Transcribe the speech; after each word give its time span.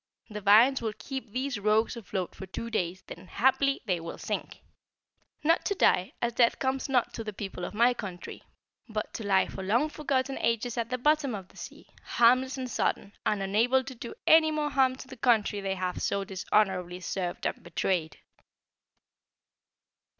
The 0.31 0.41
vines 0.41 0.81
will 0.81 0.93
keep 0.97 1.29
these 1.31 1.59
rogues 1.59 1.95
afloat 1.95 2.33
for 2.33 2.47
two 2.47 2.71
days, 2.71 3.03
then 3.03 3.27
haply 3.27 3.81
they 3.85 3.99
will 3.99 4.17
sink 4.17 4.61
not 5.43 5.63
to 5.65 5.75
die, 5.75 6.13
as 6.23 6.33
death 6.33 6.57
comes 6.57 6.89
not 6.89 7.13
to 7.13 7.23
the 7.23 7.31
people 7.31 7.63
of 7.65 7.75
my 7.75 7.93
country, 7.93 8.41
but 8.89 9.13
to 9.13 9.23
lie 9.23 9.45
for 9.47 9.61
long 9.61 9.89
forgotten 9.89 10.39
ages 10.39 10.75
at 10.75 10.89
the 10.89 10.97
bottom 10.97 11.35
of 11.35 11.49
the 11.49 11.57
sea, 11.57 11.85
harmless 12.01 12.57
and 12.57 12.71
sodden, 12.71 13.13
and 13.27 13.43
unable 13.43 13.83
to 13.83 13.93
do 13.93 14.15
any 14.25 14.49
more 14.49 14.71
harm 14.71 14.95
to 14.95 15.07
the 15.07 15.15
country 15.17 15.61
they 15.61 15.75
have 15.75 16.01
so 16.01 16.23
dishonorably 16.23 16.99
served 16.99 17.45
and 17.45 17.61
betrayed!" 17.61 18.17